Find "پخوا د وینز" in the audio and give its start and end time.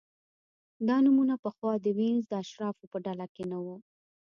1.43-2.23